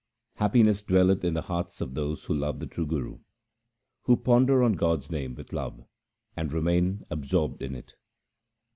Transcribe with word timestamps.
Happiness 0.37 0.81
dwelleth 0.81 1.23
in 1.23 1.35
the 1.35 1.43
hearts 1.43 1.79
of 1.79 1.93
those 1.93 2.23
who 2.23 2.33
love 2.33 2.57
the 2.57 2.65
true 2.65 2.87
Guru, 2.87 3.19
Who 4.05 4.17
ponder 4.17 4.63
on 4.63 4.73
God's 4.73 5.11
name 5.11 5.35
with 5.35 5.53
love 5.53 5.85
and 6.35 6.51
remain 6.51 7.03
ab 7.11 7.23
sorbed 7.23 7.61
in 7.61 7.75
it. 7.75 7.93